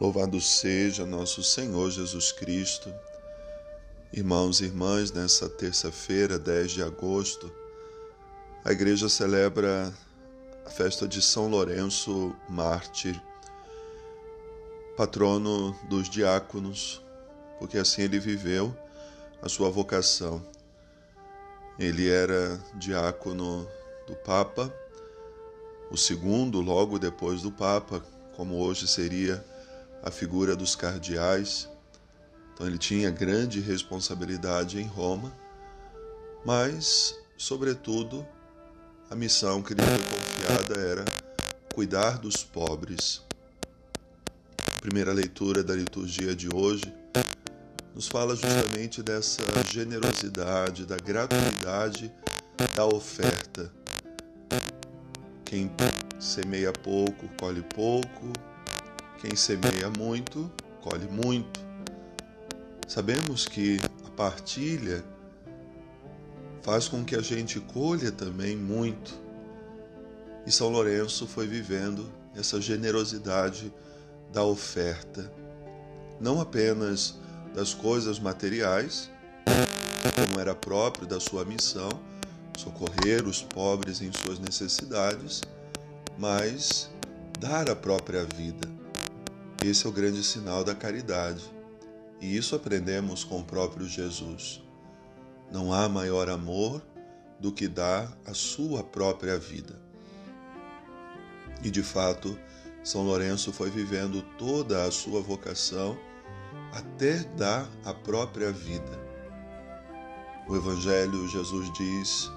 Louvado 0.00 0.40
seja 0.40 1.04
nosso 1.04 1.42
Senhor 1.42 1.90
Jesus 1.90 2.32
Cristo. 2.32 2.90
Irmãos 4.10 4.62
e 4.62 4.64
irmãs, 4.64 5.12
nessa 5.12 5.46
terça-feira, 5.46 6.38
10 6.38 6.70
de 6.70 6.82
agosto, 6.82 7.52
a 8.64 8.72
igreja 8.72 9.10
celebra 9.10 9.92
a 10.64 10.70
festa 10.70 11.06
de 11.06 11.20
São 11.20 11.48
Lourenço 11.48 12.34
Mártir, 12.48 13.20
patrono 14.96 15.78
dos 15.86 16.08
diáconos, 16.08 17.04
porque 17.58 17.76
assim 17.76 18.00
ele 18.00 18.18
viveu 18.18 18.74
a 19.42 19.50
sua 19.50 19.68
vocação. 19.68 20.42
Ele 21.78 22.08
era 22.08 22.58
diácono 22.76 23.68
do 24.06 24.16
Papa, 24.16 24.72
o 25.90 25.96
segundo 25.98 26.62
logo 26.62 26.98
depois 26.98 27.42
do 27.42 27.52
Papa, 27.52 28.02
como 28.34 28.56
hoje 28.64 28.88
seria 28.88 29.44
a 30.02 30.10
figura 30.10 30.56
dos 30.56 30.74
cardeais. 30.74 31.68
Então 32.52 32.66
ele 32.66 32.78
tinha 32.78 33.10
grande 33.10 33.60
responsabilidade 33.60 34.80
em 34.80 34.86
Roma, 34.86 35.32
mas, 36.44 37.14
sobretudo, 37.36 38.26
a 39.10 39.14
missão 39.14 39.62
que 39.62 39.74
lhe 39.74 39.82
foi 39.82 39.98
confiada 39.98 40.80
era 40.80 41.04
cuidar 41.74 42.18
dos 42.18 42.44
pobres. 42.44 43.22
A 44.66 44.80
primeira 44.80 45.12
leitura 45.12 45.62
da 45.62 45.74
liturgia 45.74 46.34
de 46.34 46.48
hoje 46.54 46.92
nos 47.94 48.08
fala 48.08 48.34
justamente 48.34 49.02
dessa 49.02 49.42
generosidade, 49.70 50.86
da 50.86 50.96
gratuidade 50.96 52.12
da 52.74 52.86
oferta. 52.86 53.70
Quem 55.44 55.70
semeia 56.18 56.72
pouco, 56.72 57.28
colhe 57.38 57.62
pouco, 57.62 58.32
quem 59.20 59.36
semeia 59.36 59.90
muito, 59.98 60.50
colhe 60.80 61.06
muito. 61.06 61.60
Sabemos 62.88 63.46
que 63.46 63.78
a 64.06 64.10
partilha 64.12 65.04
faz 66.62 66.88
com 66.88 67.04
que 67.04 67.14
a 67.14 67.20
gente 67.20 67.60
colha 67.60 68.10
também 68.10 68.56
muito. 68.56 69.12
E 70.46 70.50
São 70.50 70.70
Lourenço 70.70 71.26
foi 71.26 71.46
vivendo 71.46 72.10
essa 72.34 72.60
generosidade 72.60 73.72
da 74.32 74.42
oferta, 74.42 75.30
não 76.18 76.40
apenas 76.40 77.18
das 77.54 77.74
coisas 77.74 78.18
materiais, 78.18 79.10
como 80.14 80.40
era 80.40 80.54
próprio 80.54 81.06
da 81.06 81.20
sua 81.20 81.44
missão, 81.44 81.90
socorrer 82.56 83.26
os 83.26 83.42
pobres 83.42 84.00
em 84.00 84.10
suas 84.12 84.38
necessidades, 84.38 85.42
mas 86.16 86.90
dar 87.38 87.68
a 87.68 87.76
própria 87.76 88.24
vida 88.24 88.79
esse 89.62 89.86
é 89.86 89.88
o 89.88 89.92
grande 89.92 90.24
sinal 90.24 90.64
da 90.64 90.74
caridade. 90.74 91.44
E 92.20 92.36
isso 92.36 92.56
aprendemos 92.56 93.24
com 93.24 93.40
o 93.40 93.44
próprio 93.44 93.86
Jesus. 93.86 94.62
Não 95.52 95.72
há 95.72 95.88
maior 95.88 96.28
amor 96.28 96.82
do 97.38 97.52
que 97.52 97.68
dar 97.68 98.16
a 98.26 98.32
sua 98.32 98.82
própria 98.82 99.38
vida. 99.38 99.80
E 101.62 101.70
de 101.70 101.82
fato, 101.82 102.38
São 102.82 103.02
Lourenço 103.02 103.52
foi 103.52 103.70
vivendo 103.70 104.22
toda 104.38 104.84
a 104.84 104.90
sua 104.90 105.20
vocação 105.20 105.98
até 106.72 107.18
dar 107.36 107.68
a 107.84 107.92
própria 107.92 108.52
vida. 108.52 108.98
O 110.48 110.56
Evangelho, 110.56 111.28
Jesus 111.28 111.70
diz 111.74 112.30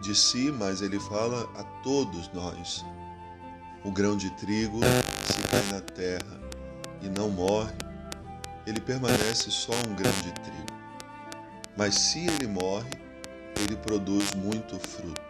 de 0.00 0.14
si, 0.14 0.50
mas 0.50 0.80
ele 0.80 0.98
fala 0.98 1.42
a 1.54 1.64
todos 1.82 2.32
nós. 2.32 2.84
O 3.84 3.90
grão 3.90 4.16
de 4.16 4.30
trigo 4.36 4.80
se 4.80 5.42
cai 5.48 5.62
na 5.72 5.80
terra 5.80 6.45
e 7.06 7.08
não 7.08 7.30
morre, 7.30 7.72
ele 8.66 8.80
permanece 8.80 9.50
só 9.50 9.72
um 9.72 9.94
grão 9.94 10.12
de 10.22 10.32
trigo. 10.32 10.66
Mas 11.76 11.94
se 11.94 12.26
ele 12.26 12.46
morre, 12.46 12.90
ele 13.60 13.76
produz 13.76 14.34
muito 14.34 14.78
fruto. 14.78 15.22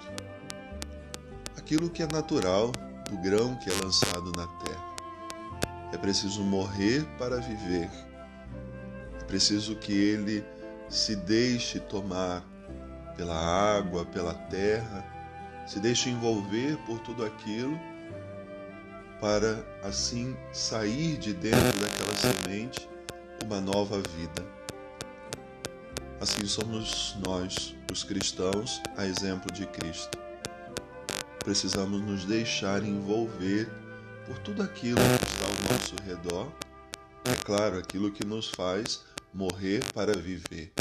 Aquilo 1.56 1.91
que 1.91 2.03
é 2.03 2.06
natural 2.06 2.72
do 3.10 3.16
grão 3.19 3.54
que 3.56 3.70
é 3.70 3.75
lançado 3.84 4.32
na 4.37 4.47
terra. 4.64 4.97
É 5.92 5.98
preciso 5.98 6.42
morrer 6.42 7.04
para 7.19 7.41
viver. 7.41 7.91
É 9.20 9.25
preciso 9.25 9.76
que 9.76 9.93
ele 9.93 10.44
se 10.88 11.14
deixe 11.14 11.78
tomar 11.81 12.43
pela 13.16 13.37
água, 13.76 14.04
pela 14.04 14.34
terra, 14.34 15.04
se 15.66 15.81
deixe 15.81 16.08
envolver 16.10 16.76
por 16.87 16.98
tudo 17.00 17.25
aquilo 17.25 17.78
para 19.21 19.65
assim 19.82 20.37
sair 20.53 21.16
de 21.16 21.32
dentro 21.32 21.81
daquela 21.81 22.16
semente 22.16 22.88
uma 23.44 23.60
nova 23.60 23.97
vida. 24.16 24.44
Assim 26.21 26.47
somos 26.47 27.16
nós, 27.25 27.75
os 27.93 28.03
cristãos, 28.03 28.81
a 28.97 29.06
exemplo 29.06 29.53
de 29.53 29.66
Cristo. 29.66 30.19
Precisamos 31.38 32.00
nos 32.00 32.25
deixar 32.25 32.82
envolver 32.82 33.69
por 34.26 34.38
tudo 34.38 34.62
aquilo 34.62 34.97
que 34.97 35.25
está 35.25 35.44
ao 35.44 35.72
nosso 35.72 35.94
redor, 36.05 36.53
é 37.25 37.34
claro, 37.44 37.78
aquilo 37.78 38.10
que 38.10 38.25
nos 38.25 38.50
faz 38.50 39.03
morrer 39.32 39.84
para 39.93 40.16
viver. 40.16 40.72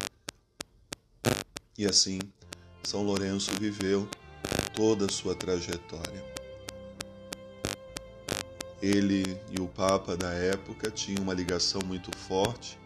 E 1.78 1.86
assim, 1.86 2.20
São 2.84 3.04
Lourenço 3.04 3.52
viveu 3.60 4.08
toda 4.74 5.06
a 5.06 5.12
sua 5.12 5.36
trajetória. 5.36 6.35
Ele 8.82 9.40
e 9.50 9.62
o 9.62 9.68
Papa 9.68 10.18
da 10.18 10.32
época 10.32 10.92
tinham 10.92 11.24
uma 11.24 11.34
ligação 11.34 11.82
muito 11.86 12.16
forte, 12.18 12.78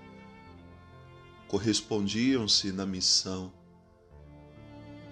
correspondiam-se 1.47 2.71
na 2.71 2.85
missão. 2.85 3.51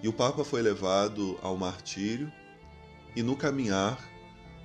E 0.02 0.08
o 0.08 0.12
Papa 0.12 0.44
foi 0.44 0.62
levado 0.62 1.38
ao 1.42 1.56
martírio, 1.56 2.32
e 3.16 3.22
no 3.22 3.36
caminhar, 3.36 3.98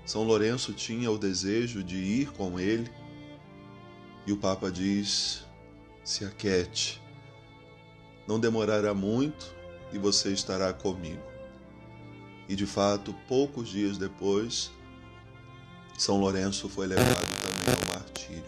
São 0.05 0.23
Lourenço 0.23 0.73
tinha 0.73 1.09
o 1.09 1.17
desejo 1.17 1.83
de 1.83 1.97
ir 1.97 2.31
com 2.33 2.59
ele, 2.59 2.91
e 4.27 4.31
o 4.31 4.37
Papa 4.37 4.71
diz: 4.71 5.43
se 6.03 6.23
aquete, 6.23 7.01
não 8.27 8.39
demorará 8.39 8.93
muito 8.93 9.53
e 9.91 9.97
você 9.97 10.31
estará 10.31 10.71
comigo. 10.71 11.23
E 12.47 12.55
de 12.55 12.65
fato, 12.65 13.15
poucos 13.27 13.69
dias 13.69 13.97
depois, 13.97 14.71
são 15.97 16.19
Lourenço 16.19 16.67
foi 16.67 16.87
levado 16.87 17.25
também 17.41 17.75
ao 17.75 17.95
martírio, 17.95 18.43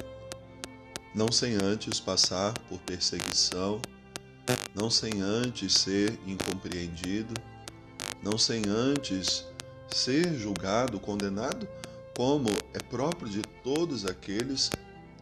não 1.13 1.31
sem 1.31 1.55
antes 1.55 1.99
passar 1.99 2.53
por 2.67 2.79
perseguição, 2.79 3.81
não 4.73 4.89
sem 4.89 5.21
antes 5.21 5.73
ser 5.73 6.19
incompreendido, 6.25 7.33
não 8.21 8.37
sem 8.37 8.63
antes 8.67 9.45
ser 9.87 10.37
julgado, 10.37 10.99
condenado, 10.99 11.67
como 12.17 12.49
é 12.73 12.79
próprio 12.79 13.29
de 13.29 13.41
todos 13.63 14.05
aqueles 14.05 14.69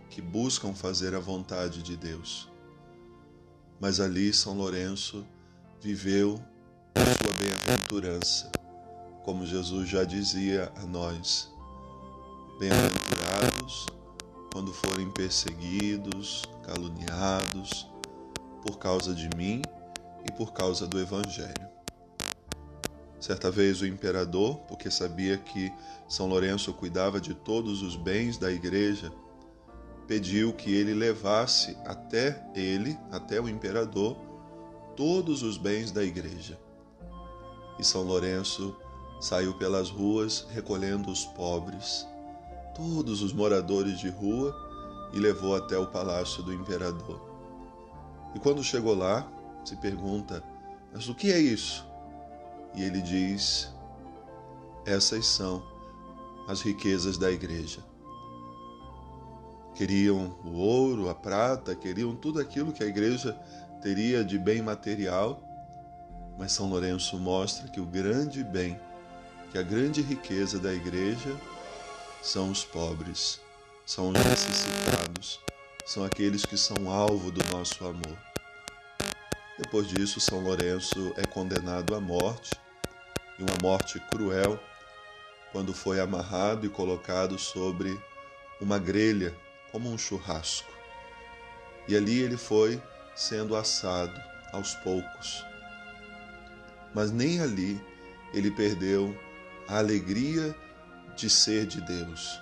que 0.09 0.21
buscam 0.21 0.73
fazer 0.73 1.13
a 1.13 1.19
vontade 1.19 1.83
de 1.83 1.97
Deus. 1.97 2.49
Mas 3.79 3.99
ali 3.99 4.33
São 4.33 4.55
Lourenço 4.55 5.25
viveu 5.81 6.41
a 6.95 6.99
sua 6.99 7.33
bem-aventurança, 7.39 8.51
como 9.23 9.45
Jesus 9.45 9.89
já 9.89 10.03
dizia 10.03 10.71
a 10.77 10.85
nós 10.85 11.52
Bem-aventurados 12.59 13.87
quando 14.53 14.71
forem 14.71 15.09
perseguidos, 15.09 16.43
caluniados 16.61 17.89
por 18.61 18.77
causa 18.77 19.13
de 19.13 19.27
mim 19.35 19.63
e 20.23 20.31
por 20.31 20.53
causa 20.53 20.85
do 20.85 20.99
Evangelho. 20.99 21.67
Certa 23.19 23.49
vez 23.49 23.81
o 23.81 23.87
imperador, 23.87 24.57
porque 24.67 24.91
sabia 24.91 25.35
que 25.35 25.73
São 26.07 26.27
Lourenço 26.27 26.71
cuidava 26.73 27.19
de 27.19 27.33
todos 27.33 27.81
os 27.81 27.95
bens 27.95 28.37
da 28.37 28.51
igreja, 28.51 29.11
pediu 30.07 30.53
que 30.53 30.71
ele 30.71 30.93
levasse 30.93 31.75
até 31.85 32.45
ele, 32.53 32.97
até 33.11 33.41
o 33.41 33.49
imperador, 33.49 34.15
todos 34.95 35.41
os 35.41 35.57
bens 35.57 35.91
da 35.91 36.03
igreja. 36.03 36.59
E 37.79 37.83
São 37.83 38.03
Lourenço 38.03 38.75
saiu 39.19 39.55
pelas 39.55 39.89
ruas 39.89 40.45
recolhendo 40.51 41.09
os 41.09 41.25
pobres 41.25 42.12
todos 42.75 43.21
os 43.21 43.33
moradores 43.33 43.99
de 43.99 44.09
rua 44.09 44.55
e 45.13 45.19
levou 45.19 45.55
até 45.55 45.77
o 45.77 45.87
palácio 45.87 46.41
do 46.43 46.53
imperador. 46.53 47.21
E 48.35 48.39
quando 48.39 48.63
chegou 48.63 48.95
lá, 48.95 49.27
se 49.63 49.75
pergunta: 49.77 50.43
Mas 50.91 51.07
o 51.07 51.15
que 51.15 51.31
é 51.31 51.39
isso? 51.39 51.85
E 52.73 52.83
ele 52.83 53.01
diz: 53.01 53.71
Essas 54.85 55.25
são 55.25 55.63
as 56.47 56.61
riquezas 56.61 57.17
da 57.17 57.31
igreja. 57.31 57.79
Queriam 59.75 60.37
o 60.43 60.57
ouro, 60.57 61.09
a 61.09 61.15
prata, 61.15 61.75
queriam 61.75 62.15
tudo 62.15 62.39
aquilo 62.39 62.71
que 62.71 62.83
a 62.83 62.87
igreja 62.87 63.33
teria 63.81 64.23
de 64.23 64.37
bem 64.37 64.61
material, 64.61 65.41
mas 66.37 66.51
São 66.51 66.69
Lourenço 66.69 67.17
mostra 67.17 67.67
que 67.67 67.79
o 67.79 67.85
grande 67.85 68.43
bem, 68.43 68.79
que 69.51 69.57
a 69.57 69.63
grande 69.63 70.01
riqueza 70.01 70.59
da 70.59 70.73
igreja 70.73 71.35
são 72.23 72.49
os 72.49 72.63
pobres, 72.63 73.41
são 73.85 74.09
os 74.09 74.13
necessitados, 74.13 75.41
são 75.85 76.05
aqueles 76.05 76.45
que 76.45 76.57
são 76.57 76.89
alvo 76.89 77.29
do 77.29 77.43
nosso 77.51 77.85
amor. 77.85 78.17
Depois 79.59 79.87
disso, 79.87 80.21
São 80.21 80.39
Lourenço 80.39 81.13
é 81.17 81.25
condenado 81.25 81.93
à 81.93 81.99
morte, 81.99 82.51
e 83.37 83.43
uma 83.43 83.57
morte 83.61 83.99
cruel, 84.09 84.57
quando 85.51 85.73
foi 85.73 85.99
amarrado 85.99 86.65
e 86.65 86.69
colocado 86.69 87.37
sobre 87.37 88.01
uma 88.61 88.79
grelha, 88.79 89.35
como 89.69 89.91
um 89.91 89.97
churrasco. 89.97 90.71
E 91.89 91.95
ali 91.95 92.21
ele 92.21 92.37
foi 92.37 92.81
sendo 93.13 93.53
assado 93.53 94.17
aos 94.53 94.73
poucos. 94.75 95.45
Mas 96.95 97.11
nem 97.11 97.41
ali 97.41 97.83
ele 98.33 98.49
perdeu 98.49 99.13
a 99.67 99.79
alegria 99.79 100.55
de 101.15 101.29
ser 101.29 101.65
de 101.65 101.81
Deus. 101.81 102.39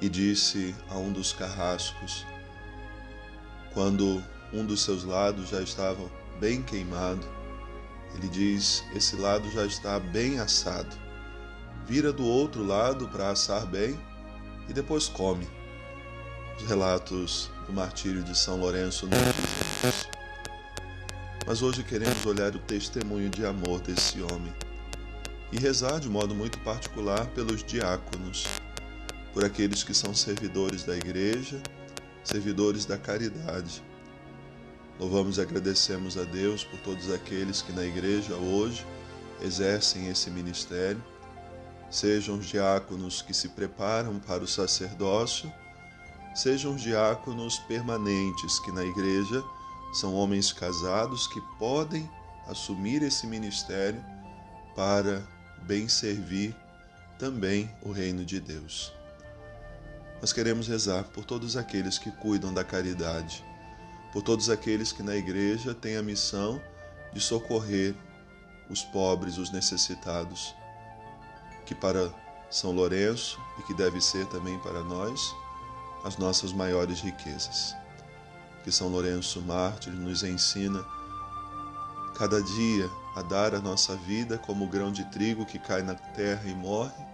E 0.00 0.08
disse 0.08 0.74
a 0.90 0.98
um 0.98 1.12
dos 1.12 1.32
carrascos, 1.32 2.26
quando 3.72 4.22
um 4.52 4.64
dos 4.64 4.82
seus 4.82 5.04
lados 5.04 5.48
já 5.48 5.60
estava 5.62 6.10
bem 6.38 6.62
queimado, 6.62 7.26
ele 8.14 8.28
diz: 8.28 8.84
Esse 8.94 9.16
lado 9.16 9.50
já 9.50 9.64
está 9.64 9.98
bem 9.98 10.38
assado. 10.38 10.94
Vira 11.86 12.12
do 12.12 12.24
outro 12.24 12.64
lado 12.64 13.08
para 13.08 13.30
assar 13.30 13.66
bem 13.66 13.98
e 14.68 14.72
depois 14.72 15.08
come. 15.08 15.46
Os 16.58 16.64
relatos 16.68 17.50
do 17.66 17.72
martírio 17.72 18.22
de 18.22 18.36
São 18.36 18.56
Lourenço 18.56 19.06
não 19.06 19.18
dizem 19.18 19.90
isso. 19.90 20.08
Mas 21.46 21.62
hoje 21.62 21.84
queremos 21.84 22.26
olhar 22.26 22.54
o 22.56 22.58
testemunho 22.58 23.30
de 23.30 23.46
amor 23.46 23.80
desse 23.80 24.20
homem 24.20 24.52
e 25.52 25.58
rezar 25.58 26.00
de 26.00 26.08
modo 26.08 26.34
muito 26.34 26.58
particular 26.60 27.26
pelos 27.28 27.62
diáconos, 27.62 28.46
por 29.32 29.44
aqueles 29.44 29.84
que 29.84 29.94
são 29.94 30.14
servidores 30.14 30.82
da 30.82 30.96
igreja, 30.96 31.60
servidores 32.24 32.84
da 32.84 32.98
caridade. 32.98 33.82
Louvamos 34.98 35.38
e 35.38 35.40
agradecemos 35.40 36.16
a 36.16 36.24
Deus 36.24 36.64
por 36.64 36.80
todos 36.80 37.12
aqueles 37.12 37.62
que 37.62 37.72
na 37.72 37.84
igreja 37.84 38.34
hoje 38.34 38.84
exercem 39.40 40.08
esse 40.08 40.30
ministério, 40.30 41.02
sejam 41.90 42.36
os 42.36 42.46
diáconos 42.46 43.22
que 43.22 43.34
se 43.34 43.50
preparam 43.50 44.18
para 44.18 44.42
o 44.42 44.48
sacerdócio, 44.48 45.52
sejam 46.34 46.74
os 46.74 46.82
diáconos 46.82 47.58
permanentes 47.60 48.58
que 48.60 48.72
na 48.72 48.84
igreja 48.84 49.44
são 49.92 50.14
homens 50.14 50.52
casados 50.52 51.26
que 51.28 51.40
podem 51.58 52.10
assumir 52.48 53.02
esse 53.02 53.26
ministério 53.26 54.02
para 54.74 55.35
bem 55.66 55.88
servir 55.88 56.54
também 57.18 57.70
o 57.82 57.90
reino 57.90 58.24
de 58.24 58.40
Deus. 58.40 58.92
Nós 60.20 60.32
queremos 60.32 60.66
rezar 60.66 61.04
por 61.04 61.24
todos 61.24 61.56
aqueles 61.56 61.98
que 61.98 62.10
cuidam 62.10 62.52
da 62.54 62.64
caridade, 62.64 63.44
por 64.12 64.22
todos 64.22 64.48
aqueles 64.48 64.92
que 64.92 65.02
na 65.02 65.16
igreja 65.16 65.74
têm 65.74 65.96
a 65.96 66.02
missão 66.02 66.60
de 67.12 67.20
socorrer 67.20 67.94
os 68.70 68.82
pobres, 68.82 69.38
os 69.38 69.50
necessitados, 69.50 70.54
que 71.64 71.74
para 71.74 72.10
São 72.50 72.72
Lourenço 72.72 73.38
e 73.58 73.62
que 73.62 73.74
deve 73.74 74.00
ser 74.00 74.26
também 74.26 74.58
para 74.60 74.82
nós 74.82 75.34
as 76.04 76.16
nossas 76.16 76.52
maiores 76.52 77.00
riquezas. 77.00 77.74
Que 78.64 78.72
São 78.72 78.88
Lourenço 78.88 79.40
Mártir 79.42 79.92
nos 79.92 80.22
ensina 80.22 80.84
cada 82.16 82.42
dia 82.42 82.90
a 83.14 83.20
dar 83.20 83.54
a 83.54 83.60
nossa 83.60 83.94
vida 83.94 84.38
como 84.38 84.64
o 84.64 84.68
grão 84.68 84.90
de 84.90 85.04
trigo 85.10 85.44
que 85.44 85.58
cai 85.58 85.82
na 85.82 85.94
terra 85.94 86.48
e 86.48 86.54
morre, 86.54 87.04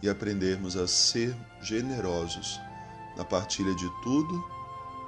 e 0.00 0.08
aprendermos 0.08 0.76
a 0.76 0.86
ser 0.86 1.36
generosos 1.60 2.60
na 3.16 3.24
partilha 3.24 3.74
de 3.74 3.88
tudo, 4.02 4.44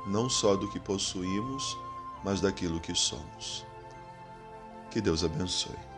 não 0.06 0.28
só 0.28 0.56
do 0.56 0.68
que 0.68 0.78
possuímos, 0.78 1.76
mas 2.24 2.40
daquilo 2.40 2.80
que 2.80 2.94
somos. 2.94 3.64
Que 4.90 5.00
Deus 5.00 5.24
abençoe. 5.24 5.93